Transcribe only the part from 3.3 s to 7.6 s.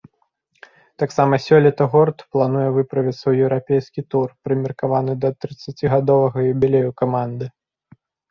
еўрапейскі тур, прымеркаваны да трыццацігадовага юбілею каманды.